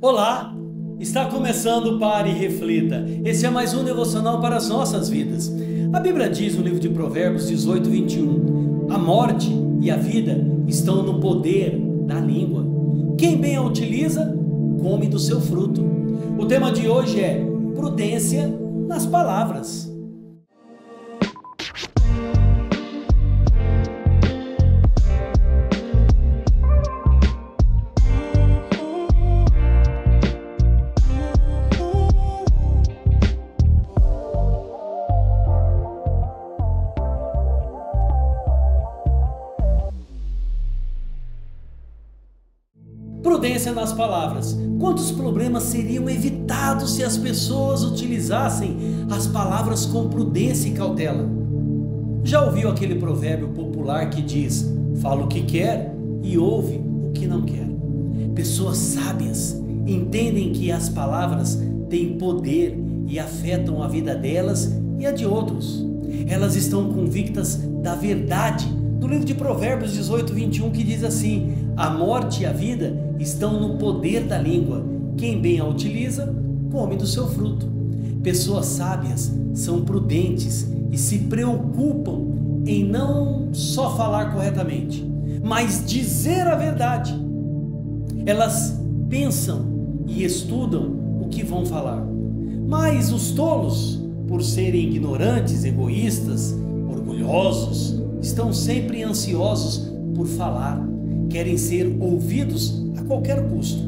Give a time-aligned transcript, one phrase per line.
[0.00, 0.54] Olá,
[1.00, 3.04] está começando o Pare e Reflita.
[3.24, 5.52] Esse é mais um devocional para as nossas vidas.
[5.92, 9.50] A Bíblia diz no livro de Provérbios 18, 21: A morte
[9.80, 10.38] e a vida
[10.68, 11.76] estão no poder
[12.06, 12.64] da língua.
[13.18, 14.38] Quem bem a utiliza,
[14.80, 15.84] come do seu fruto.
[16.38, 17.44] O tema de hoje é
[17.74, 18.56] prudência
[18.86, 19.87] nas palavras.
[43.22, 44.56] Prudência nas palavras.
[44.78, 48.76] Quantos problemas seriam evitados se as pessoas utilizassem
[49.10, 51.28] as palavras com prudência e cautela?
[52.22, 57.26] Já ouviu aquele provérbio popular que diz: fala o que quer e ouve o que
[57.26, 57.66] não quer?
[58.34, 61.60] Pessoas sábias entendem que as palavras
[61.90, 65.84] têm poder e afetam a vida delas e a de outros.
[66.28, 71.90] Elas estão convictas da verdade do livro de Provérbios 18, 21, que diz assim: A
[71.90, 74.84] morte e a vida estão no poder da língua.
[75.16, 76.34] Quem bem a utiliza,
[76.70, 77.66] come do seu fruto.
[78.22, 82.28] Pessoas sábias são prudentes e se preocupam
[82.66, 85.04] em não só falar corretamente,
[85.42, 87.14] mas dizer a verdade.
[88.26, 89.64] Elas pensam
[90.06, 92.04] e estudam o que vão falar.
[92.66, 96.54] Mas os tolos, por serem ignorantes, egoístas,
[96.90, 100.80] orgulhosos, estão sempre ansiosos por falar,
[101.28, 103.82] querem ser ouvidos a qualquer custo.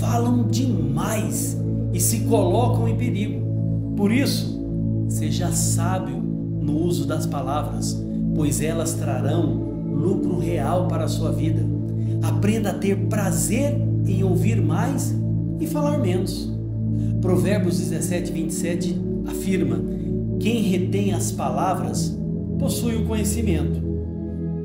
[0.00, 1.56] Falam demais
[1.92, 3.94] e se colocam em perigo.
[3.96, 4.58] Por isso,
[5.08, 8.00] seja sábio no uso das palavras,
[8.34, 11.62] pois elas trarão lucro real para a sua vida.
[12.22, 13.74] Aprenda a ter prazer
[14.06, 15.14] em ouvir mais
[15.60, 16.50] e falar menos.
[17.20, 19.80] Provérbios 17, 27 afirma:
[20.38, 22.16] Quem retém as palavras
[22.58, 23.80] possui o conhecimento,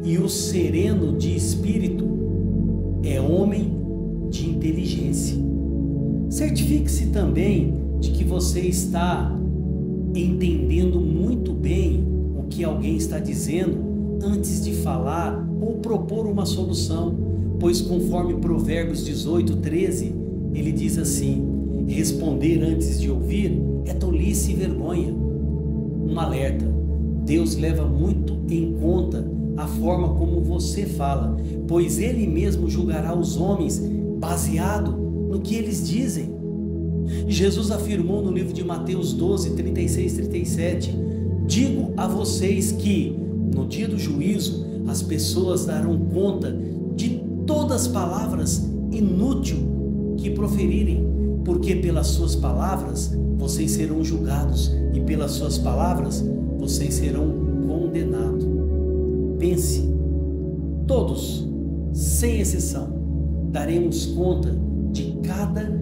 [0.03, 2.05] e o sereno de espírito
[3.03, 3.71] é homem
[4.29, 5.37] de inteligência.
[6.29, 9.31] Certifique-se também de que você está
[10.15, 12.03] entendendo muito bem
[12.37, 17.15] o que alguém está dizendo antes de falar ou propor uma solução,
[17.59, 20.13] pois conforme Provérbios 18, 13,
[20.53, 25.13] ele diz assim: responder antes de ouvir é tolice e vergonha.
[25.13, 26.65] Um alerta:
[27.25, 29.25] Deus leva muito em conta
[29.55, 33.81] a forma como você fala, pois Ele mesmo julgará os homens
[34.19, 36.33] baseado no que eles dizem.
[37.27, 40.95] Jesus afirmou no livro de Mateus 12, 36 37:
[41.45, 43.15] Digo a vocês que,
[43.53, 46.57] no dia do juízo, as pessoas darão conta
[46.95, 49.59] de todas as palavras inúteis
[50.17, 51.05] que proferirem,
[51.43, 56.23] porque pelas suas palavras vocês serão julgados e pelas suas palavras
[56.63, 57.27] vocês serão
[57.67, 58.45] condenados.
[59.37, 59.83] Pense,
[60.87, 61.45] todos,
[61.91, 62.87] sem exceção,
[63.51, 64.55] daremos conta
[64.93, 65.77] de cada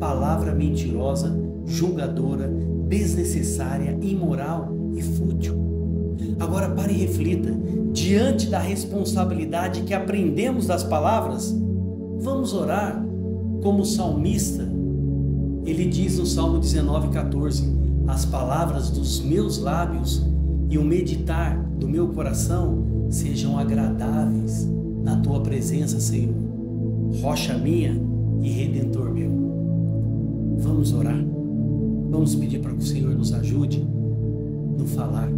[0.00, 2.48] palavra mentirosa, julgadora,
[2.88, 5.54] desnecessária, imoral e fútil.
[6.40, 7.54] Agora pare e reflita,
[7.92, 11.54] diante da responsabilidade que aprendemos das palavras,
[12.20, 13.04] vamos orar
[13.62, 14.66] como o salmista.
[15.66, 20.22] Ele diz no Salmo 19:14: As palavras dos meus lábios
[20.68, 24.68] e o meditar do meu coração sejam agradáveis
[25.02, 26.34] na tua presença, Senhor,
[27.20, 28.00] rocha minha
[28.40, 29.30] e redentor meu.
[30.58, 31.22] Vamos orar.
[32.10, 33.86] Vamos pedir para que o Senhor nos ajude
[34.78, 35.28] no falar.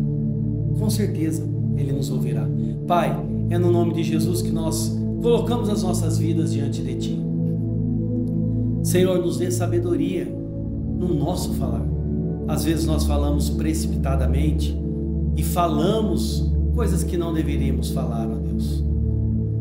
[0.79, 1.45] Com certeza
[1.77, 2.47] ele nos ouvirá.
[2.87, 3.17] Pai,
[3.51, 7.21] é no nome de Jesus que nós colocamos as nossas vidas diante de ti.
[8.83, 11.94] Senhor, nos dê sabedoria no nosso falar.
[12.47, 14.77] Às vezes nós falamos precipitadamente
[15.37, 18.85] e falamos coisas que não deveríamos falar, ó Deus.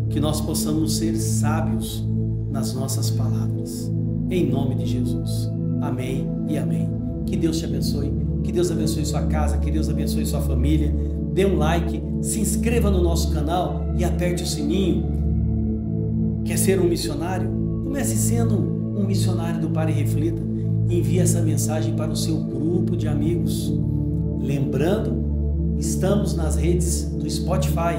[0.10, 2.04] Que nós possamos ser sábios
[2.52, 3.92] nas nossas palavras.
[4.30, 5.50] Em nome de Jesus.
[5.82, 6.90] Amém e amém.
[7.26, 8.12] Que Deus te abençoe.
[8.44, 9.58] Que Deus abençoe sua casa.
[9.58, 10.94] Que Deus abençoe sua família.
[11.34, 15.06] Dê um like, se inscreva no nosso canal e aperte o sininho.
[16.46, 17.50] Quer ser um missionário?
[17.84, 20.53] Comece sendo um missionário do Pare e Reflita.
[20.90, 23.74] Envie essa mensagem para o seu grupo de amigos.
[24.40, 25.24] Lembrando
[25.84, 27.98] Estamos nas redes do Spotify.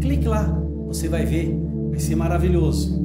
[0.00, 0.44] Clique lá,
[0.86, 1.58] você vai ver,
[1.90, 3.00] vai ser maravilhoso.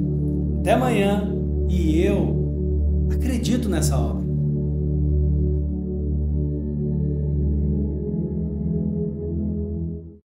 [0.59, 1.27] Até amanhã
[1.67, 4.23] e eu acredito nessa obra.